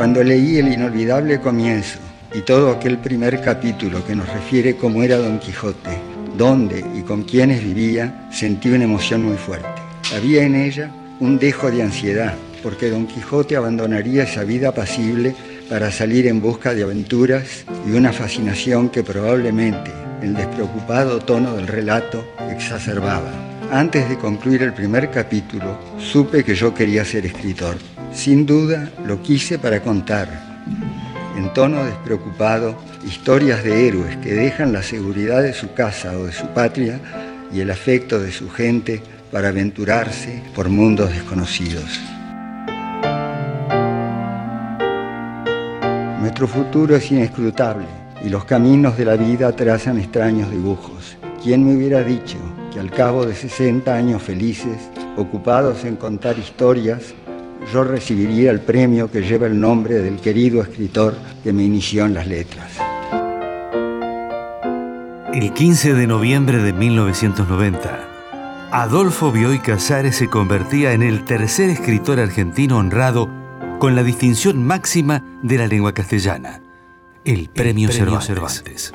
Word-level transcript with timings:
Cuando 0.00 0.24
leí 0.24 0.56
el 0.56 0.72
inolvidable 0.72 1.42
comienzo 1.42 1.98
y 2.32 2.40
todo 2.40 2.70
aquel 2.70 2.96
primer 2.96 3.42
capítulo 3.42 4.02
que 4.06 4.16
nos 4.16 4.26
refiere 4.32 4.74
cómo 4.74 5.02
era 5.02 5.18
Don 5.18 5.38
Quijote, 5.38 5.90
dónde 6.38 6.82
y 6.96 7.02
con 7.02 7.24
quiénes 7.24 7.62
vivía, 7.62 8.26
sentí 8.32 8.70
una 8.70 8.84
emoción 8.84 9.22
muy 9.22 9.36
fuerte. 9.36 9.68
Había 10.16 10.44
en 10.44 10.54
ella 10.54 10.90
un 11.20 11.38
dejo 11.38 11.70
de 11.70 11.82
ansiedad, 11.82 12.34
porque 12.62 12.88
Don 12.88 13.06
Quijote 13.06 13.56
abandonaría 13.56 14.22
esa 14.22 14.42
vida 14.42 14.70
apacible 14.70 15.36
para 15.68 15.92
salir 15.92 16.26
en 16.28 16.40
busca 16.40 16.72
de 16.72 16.82
aventuras 16.82 17.66
y 17.86 17.92
una 17.92 18.14
fascinación 18.14 18.88
que 18.88 19.02
probablemente 19.02 19.90
el 20.22 20.32
despreocupado 20.32 21.18
tono 21.18 21.56
del 21.56 21.66
relato 21.66 22.24
exacerbaba. 22.48 23.30
Antes 23.70 24.08
de 24.08 24.16
concluir 24.16 24.62
el 24.62 24.72
primer 24.72 25.10
capítulo, 25.10 25.78
supe 25.98 26.42
que 26.42 26.54
yo 26.54 26.72
quería 26.72 27.04
ser 27.04 27.26
escritor. 27.26 27.76
Sin 28.12 28.44
duda, 28.44 28.90
lo 29.06 29.22
quise 29.22 29.58
para 29.58 29.80
contar, 29.82 30.28
en 31.36 31.52
tono 31.54 31.84
despreocupado, 31.84 32.76
historias 33.06 33.64
de 33.64 33.86
héroes 33.86 34.16
que 34.18 34.34
dejan 34.34 34.72
la 34.72 34.82
seguridad 34.82 35.42
de 35.42 35.54
su 35.54 35.72
casa 35.74 36.18
o 36.18 36.26
de 36.26 36.32
su 36.32 36.46
patria 36.48 37.00
y 37.52 37.60
el 37.60 37.70
afecto 37.70 38.20
de 38.20 38.32
su 38.32 38.50
gente 38.50 39.00
para 39.30 39.48
aventurarse 39.48 40.42
por 40.54 40.68
mundos 40.68 41.10
desconocidos. 41.10 42.00
Nuestro 46.20 46.46
futuro 46.46 46.96
es 46.96 47.10
inescrutable 47.10 47.86
y 48.24 48.28
los 48.28 48.44
caminos 48.44 48.98
de 48.98 49.04
la 49.04 49.16
vida 49.16 49.50
trazan 49.52 49.98
extraños 49.98 50.50
dibujos. 50.50 51.16
¿Quién 51.42 51.64
me 51.64 51.74
hubiera 51.74 52.02
dicho 52.02 52.36
que 52.72 52.80
al 52.80 52.90
cabo 52.90 53.24
de 53.24 53.34
60 53.34 53.94
años 53.94 54.22
felices, 54.22 54.90
ocupados 55.16 55.84
en 55.84 55.96
contar 55.96 56.38
historias, 56.38 57.14
yo 57.72 57.84
recibiría 57.84 58.50
el 58.50 58.60
premio 58.60 59.10
que 59.10 59.22
lleva 59.22 59.46
el 59.46 59.60
nombre 59.60 59.96
del 59.96 60.20
querido 60.20 60.62
escritor 60.62 61.14
que 61.42 61.52
me 61.52 61.62
inició 61.62 62.06
en 62.06 62.14
las 62.14 62.26
letras? 62.26 62.72
El 65.32 65.52
15 65.52 65.94
de 65.94 66.06
noviembre 66.06 66.58
de 66.58 66.72
1990, 66.72 68.68
Adolfo 68.72 69.30
Bioy 69.30 69.60
Casares 69.60 70.16
se 70.16 70.28
convertía 70.28 70.92
en 70.92 71.02
el 71.02 71.24
tercer 71.24 71.70
escritor 71.70 72.18
argentino 72.18 72.78
honrado 72.78 73.28
con 73.78 73.96
la 73.96 74.02
distinción 74.02 74.62
máxima 74.64 75.24
de 75.42 75.58
la 75.58 75.66
lengua 75.66 75.94
castellana, 75.94 76.60
el 77.24 77.48
Premio, 77.48 77.90
Cervantes. 77.90 78.92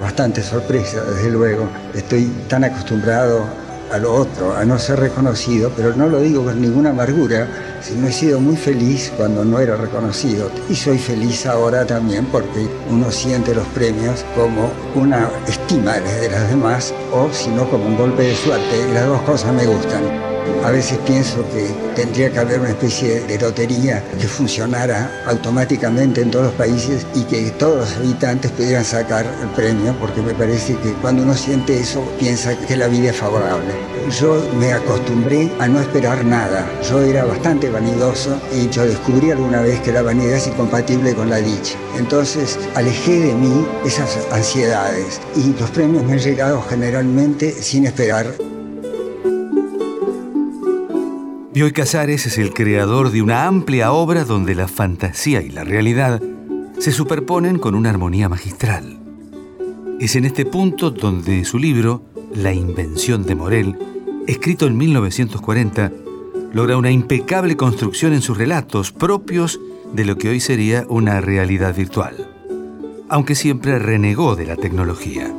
Bastante 0.00 0.42
sorpresa, 0.42 1.02
desde 1.04 1.30
luego. 1.30 1.68
Estoy 1.94 2.24
tan 2.48 2.64
acostumbrado 2.64 3.63
a 3.92 3.98
lo 3.98 4.14
otro, 4.14 4.54
a 4.54 4.64
no 4.64 4.78
ser 4.78 5.00
reconocido, 5.00 5.70
pero 5.76 5.94
no 5.94 6.08
lo 6.08 6.20
digo 6.20 6.44
con 6.44 6.60
ninguna 6.60 6.90
amargura, 6.90 7.48
sino 7.80 8.08
he 8.08 8.12
sido 8.12 8.40
muy 8.40 8.56
feliz 8.56 9.12
cuando 9.16 9.44
no 9.44 9.58
era 9.58 9.76
reconocido. 9.76 10.50
Y 10.68 10.74
soy 10.74 10.98
feliz 10.98 11.46
ahora 11.46 11.86
también 11.86 12.26
porque 12.26 12.68
uno 12.90 13.10
siente 13.10 13.54
los 13.54 13.66
premios 13.68 14.24
como 14.34 14.70
una 14.94 15.30
estima 15.46 15.94
de 15.98 16.30
las 16.30 16.48
demás 16.48 16.94
o 17.12 17.28
si 17.32 17.50
no 17.50 17.68
como 17.70 17.86
un 17.86 17.96
golpe 17.96 18.22
de 18.22 18.34
suerte. 18.34 18.92
Las 18.92 19.06
dos 19.06 19.22
cosas 19.22 19.52
me 19.52 19.66
gustan. 19.66 20.33
A 20.64 20.70
veces 20.70 20.98
pienso 21.06 21.44
que 21.50 21.68
tendría 21.94 22.30
que 22.30 22.38
haber 22.38 22.60
una 22.60 22.70
especie 22.70 23.20
de 23.20 23.38
lotería 23.38 24.02
que 24.18 24.26
funcionara 24.26 25.22
automáticamente 25.26 26.22
en 26.22 26.30
todos 26.30 26.46
los 26.46 26.54
países 26.54 27.06
y 27.14 27.22
que 27.24 27.50
todos 27.52 27.80
los 27.80 27.96
habitantes 27.96 28.50
pudieran 28.52 28.84
sacar 28.84 29.26
el 29.42 29.48
premio, 29.48 29.94
porque 30.00 30.22
me 30.22 30.32
parece 30.32 30.74
que 30.76 30.92
cuando 30.94 31.22
uno 31.22 31.34
siente 31.34 31.78
eso 31.78 32.02
piensa 32.18 32.56
que 32.56 32.76
la 32.76 32.88
vida 32.88 33.10
es 33.10 33.16
favorable. 33.16 33.74
Yo 34.18 34.42
me 34.58 34.72
acostumbré 34.72 35.50
a 35.58 35.68
no 35.68 35.80
esperar 35.80 36.24
nada. 36.24 36.66
Yo 36.88 37.02
era 37.02 37.24
bastante 37.24 37.68
vanidoso 37.68 38.40
y 38.52 38.68
yo 38.70 38.86
descubrí 38.86 39.30
alguna 39.30 39.60
vez 39.60 39.80
que 39.80 39.92
la 39.92 40.02
vanidad 40.02 40.36
es 40.36 40.46
incompatible 40.46 41.14
con 41.14 41.28
la 41.28 41.38
dicha. 41.38 41.74
Entonces 41.98 42.58
alejé 42.74 43.20
de 43.20 43.34
mí 43.34 43.66
esas 43.84 44.18
ansiedades 44.32 45.20
y 45.36 45.58
los 45.58 45.70
premios 45.70 46.04
me 46.04 46.14
han 46.14 46.18
llegado 46.20 46.62
generalmente 46.62 47.50
sin 47.50 47.86
esperar. 47.86 48.53
Bioy 51.54 51.70
Casares 51.70 52.26
es 52.26 52.36
el 52.38 52.52
creador 52.52 53.12
de 53.12 53.22
una 53.22 53.46
amplia 53.46 53.92
obra 53.92 54.24
donde 54.24 54.56
la 54.56 54.66
fantasía 54.66 55.40
y 55.40 55.50
la 55.50 55.62
realidad 55.62 56.20
se 56.80 56.90
superponen 56.90 57.60
con 57.60 57.76
una 57.76 57.90
armonía 57.90 58.28
magistral. 58.28 58.98
Es 60.00 60.16
en 60.16 60.24
este 60.24 60.46
punto 60.46 60.90
donde 60.90 61.44
su 61.44 61.60
libro, 61.60 62.02
La 62.34 62.52
invención 62.52 63.24
de 63.24 63.36
Morel, 63.36 63.78
escrito 64.26 64.66
en 64.66 64.76
1940, 64.76 65.92
logra 66.52 66.76
una 66.76 66.90
impecable 66.90 67.56
construcción 67.56 68.14
en 68.14 68.22
sus 68.22 68.36
relatos 68.36 68.90
propios 68.90 69.60
de 69.92 70.04
lo 70.04 70.18
que 70.18 70.30
hoy 70.30 70.40
sería 70.40 70.84
una 70.88 71.20
realidad 71.20 71.72
virtual, 71.72 72.28
aunque 73.08 73.36
siempre 73.36 73.78
renegó 73.78 74.34
de 74.34 74.46
la 74.46 74.56
tecnología. 74.56 75.32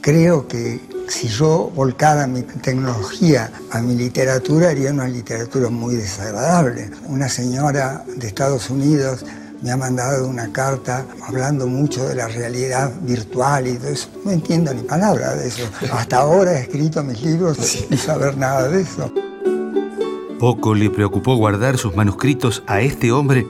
Creo 0.00 0.48
que 0.48 0.80
si 1.08 1.28
yo 1.28 1.70
volcara 1.74 2.26
mi 2.26 2.42
tecnología 2.42 3.50
a 3.70 3.80
mi 3.80 3.94
literatura, 3.94 4.70
haría 4.70 4.90
una 4.90 5.08
literatura 5.08 5.68
muy 5.68 5.96
desagradable. 5.96 6.90
Una 7.06 7.28
señora 7.28 8.04
de 8.16 8.26
Estados 8.26 8.70
Unidos 8.70 9.24
me 9.62 9.70
ha 9.70 9.76
mandado 9.76 10.26
una 10.26 10.52
carta 10.52 11.06
hablando 11.26 11.66
mucho 11.66 12.04
de 12.08 12.16
la 12.16 12.28
realidad 12.28 12.92
virtual 13.02 13.68
y 13.68 13.74
todo 13.74 13.88
eso. 13.88 14.08
No 14.24 14.32
entiendo 14.32 14.74
ni 14.74 14.82
palabra 14.82 15.36
de 15.36 15.48
eso. 15.48 15.62
Hasta 15.92 16.18
ahora 16.18 16.58
he 16.58 16.62
escrito 16.62 17.02
mis 17.02 17.22
libros 17.22 17.58
sin 17.58 17.96
saber 17.96 18.36
nada 18.36 18.68
de 18.68 18.82
eso. 18.82 19.12
Poco 20.38 20.74
le 20.74 20.90
preocupó 20.90 21.36
guardar 21.36 21.78
sus 21.78 21.94
manuscritos 21.94 22.64
a 22.66 22.80
este 22.80 23.12
hombre 23.12 23.46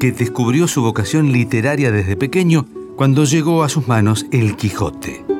que 0.00 0.10
descubrió 0.10 0.66
su 0.66 0.82
vocación 0.82 1.30
literaria 1.30 1.92
desde 1.92 2.16
pequeño 2.16 2.66
cuando 2.96 3.24
llegó 3.24 3.62
a 3.62 3.68
sus 3.68 3.86
manos 3.86 4.26
El 4.32 4.56
Quijote. 4.56 5.31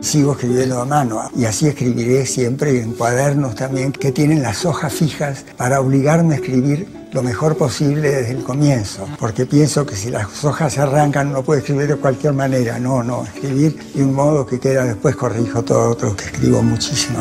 Sigo 0.00 0.32
escribiendo 0.32 0.80
a 0.80 0.86
mano 0.86 1.30
y 1.36 1.44
así 1.44 1.66
escribiré 1.66 2.24
siempre 2.24 2.80
en 2.80 2.94
cuadernos 2.94 3.54
también 3.54 3.92
que 3.92 4.12
tienen 4.12 4.42
las 4.42 4.64
hojas 4.64 4.94
fijas 4.94 5.44
para 5.58 5.80
obligarme 5.80 6.34
a 6.34 6.36
escribir 6.38 6.88
lo 7.12 7.22
mejor 7.22 7.56
posible 7.56 8.08
desde 8.08 8.32
el 8.32 8.42
comienzo, 8.42 9.06
porque 9.18 9.44
pienso 9.44 9.84
que 9.84 9.96
si 9.96 10.10
las 10.10 10.42
hojas 10.44 10.72
se 10.72 10.80
arrancan 10.80 11.32
no 11.32 11.42
puedo 11.42 11.58
escribir 11.58 11.88
de 11.88 11.96
cualquier 11.96 12.32
manera, 12.32 12.78
no, 12.78 13.02
no, 13.02 13.24
escribir 13.24 13.78
de 13.94 14.02
un 14.02 14.14
modo 14.14 14.46
que 14.46 14.58
queda 14.58 14.84
después 14.84 15.16
corrijo 15.16 15.62
todo 15.62 15.90
otro 15.90 16.16
que 16.16 16.24
escribo 16.24 16.62
muchísimo. 16.62 17.18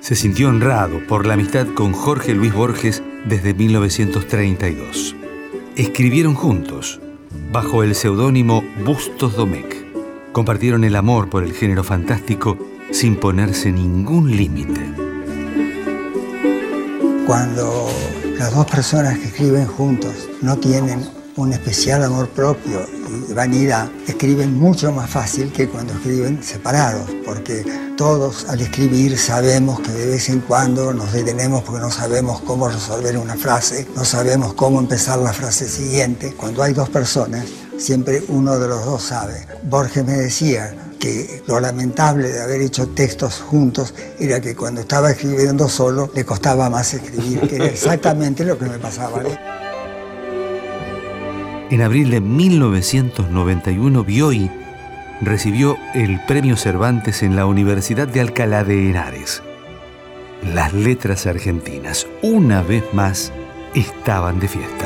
Se 0.00 0.16
sintió 0.16 0.48
honrado 0.48 0.98
por 1.06 1.26
la 1.26 1.34
amistad 1.34 1.66
con 1.76 1.92
Jorge 1.92 2.34
Luis 2.34 2.52
Borges 2.52 3.02
desde 3.26 3.54
1932. 3.54 5.14
Escribieron 5.76 6.34
juntos, 6.34 7.00
bajo 7.52 7.82
el 7.82 7.94
seudónimo 7.94 8.64
Bustos 8.84 9.36
Domecq 9.36 9.83
compartieron 10.34 10.82
el 10.82 10.96
amor 10.96 11.30
por 11.30 11.44
el 11.44 11.54
género 11.54 11.84
fantástico 11.84 12.58
sin 12.90 13.16
ponerse 13.16 13.70
ningún 13.70 14.36
límite. 14.36 14.80
Cuando 17.24 17.88
las 18.36 18.52
dos 18.52 18.66
personas 18.66 19.16
que 19.18 19.26
escriben 19.28 19.64
juntos 19.64 20.28
no 20.42 20.58
tienen 20.58 21.08
un 21.36 21.52
especial 21.52 22.02
amor 22.02 22.28
propio 22.28 22.80
y 23.28 23.32
vanidad, 23.32 23.88
escriben 24.08 24.58
mucho 24.58 24.90
más 24.90 25.08
fácil 25.08 25.52
que 25.52 25.68
cuando 25.68 25.92
escriben 25.92 26.42
separados, 26.42 27.08
porque 27.24 27.64
todos 27.96 28.48
al 28.48 28.60
escribir 28.60 29.16
sabemos 29.16 29.80
que 29.80 29.92
de 29.92 30.06
vez 30.06 30.28
en 30.30 30.40
cuando 30.40 30.92
nos 30.92 31.12
detenemos 31.12 31.62
porque 31.62 31.80
no 31.80 31.92
sabemos 31.92 32.40
cómo 32.40 32.68
resolver 32.68 33.16
una 33.18 33.36
frase, 33.36 33.86
no 33.94 34.04
sabemos 34.04 34.54
cómo 34.54 34.80
empezar 34.80 35.18
la 35.20 35.32
frase 35.32 35.68
siguiente. 35.68 36.34
Cuando 36.36 36.62
hay 36.64 36.72
dos 36.72 36.88
personas, 36.88 37.44
siempre 37.78 38.22
uno 38.28 38.58
de 38.58 38.68
los 38.68 38.84
dos 38.84 39.02
sabe. 39.02 39.46
Borges 39.64 40.04
me 40.04 40.12
decía 40.12 40.74
que 40.98 41.42
lo 41.46 41.60
lamentable 41.60 42.28
de 42.28 42.42
haber 42.42 42.60
hecho 42.62 42.88
textos 42.88 43.40
juntos 43.40 43.94
era 44.18 44.40
que 44.40 44.54
cuando 44.54 44.80
estaba 44.80 45.10
escribiendo 45.10 45.68
solo 45.68 46.10
le 46.14 46.24
costaba 46.24 46.70
más 46.70 46.94
escribir, 46.94 47.40
que 47.42 47.56
era 47.56 47.66
exactamente 47.66 48.44
lo 48.44 48.58
que 48.58 48.66
me 48.66 48.78
pasaba. 48.78 49.22
En 51.70 51.82
abril 51.82 52.10
de 52.10 52.20
1991, 52.20 54.04
Bioy 54.04 54.50
recibió 55.20 55.76
el 55.94 56.24
Premio 56.26 56.56
Cervantes 56.56 57.22
en 57.22 57.36
la 57.36 57.46
Universidad 57.46 58.06
de 58.06 58.20
Alcalá 58.20 58.64
de 58.64 58.90
Henares. 58.90 59.42
Las 60.54 60.72
letras 60.72 61.26
argentinas, 61.26 62.06
una 62.22 62.62
vez 62.62 62.84
más, 62.92 63.32
estaban 63.74 64.40
de 64.40 64.48
fiesta 64.48 64.83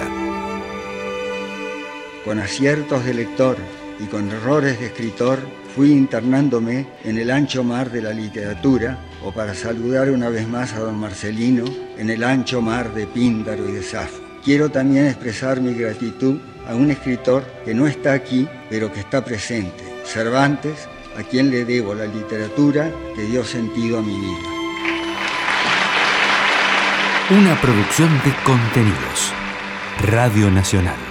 con 2.29 2.41
aciertos 2.41 3.07
de 3.07 3.15
lector 3.15 3.57
y 3.99 4.05
con 4.05 4.31
errores 4.31 4.79
de 4.79 4.89
escritor, 4.89 5.39
fui 5.75 5.93
internándome 5.93 6.87
en 7.03 7.17
el 7.17 7.31
ancho 7.31 7.65
mar 7.65 7.91
de 7.91 8.03
la 8.03 8.11
literatura, 8.11 8.99
o 9.25 9.33
para 9.33 9.55
saludar 9.55 10.11
una 10.11 10.29
vez 10.29 10.47
más 10.47 10.75
a 10.75 10.81
don 10.81 10.99
Marcelino, 10.99 11.65
en 11.97 12.11
el 12.11 12.23
ancho 12.23 12.61
mar 12.61 12.93
de 12.93 13.07
Píndaro 13.07 13.67
y 13.67 13.73
de 13.73 13.83
Safo. 13.83 14.21
Quiero 14.45 14.69
también 14.69 15.07
expresar 15.07 15.63
mi 15.63 15.73
gratitud 15.73 16.37
a 16.69 16.75
un 16.75 16.91
escritor 16.91 17.45
que 17.65 17.73
no 17.73 17.87
está 17.87 18.13
aquí, 18.13 18.47
pero 18.69 18.93
que 18.93 19.01
está 19.01 19.25
presente, 19.25 19.83
Cervantes, 20.05 20.87
a 21.17 21.23
quien 21.23 21.51
le 21.51 21.65
debo 21.65 21.95
la 21.95 22.05
literatura 22.05 22.93
que 23.17 23.23
dio 23.23 23.43
sentido 23.43 24.01
a 24.01 24.03
mi 24.03 24.21
vida. 24.21 24.49
Una 27.31 27.59
producción 27.59 28.11
de 28.23 28.35
contenidos. 28.45 29.33
Radio 30.03 30.51
Nacional. 30.51 31.08